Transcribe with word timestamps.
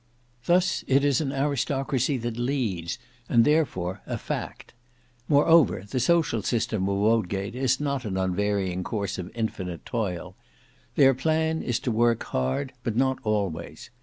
Thus 0.45 0.83
it 0.87 1.05
is 1.05 1.21
an 1.21 1.31
aristocracy 1.31 2.17
that 2.17 2.35
leads, 2.35 2.97
and 3.29 3.45
therefore 3.45 4.01
a 4.07 4.17
fact. 4.17 4.73
Moreover 5.27 5.83
the 5.87 5.99
social 5.99 6.41
system 6.41 6.89
of 6.89 6.97
Wodgate 6.97 7.53
is 7.53 7.79
not 7.79 8.03
an 8.05 8.17
unvarying 8.17 8.83
course 8.83 9.19
of 9.19 9.29
infinite 9.35 9.85
toil. 9.85 10.35
Their 10.95 11.13
plan 11.13 11.61
is 11.61 11.77
to 11.81 11.91
work 11.91 12.23
hard, 12.23 12.73
but 12.83 12.95
not 12.95 13.19
always. 13.23 13.91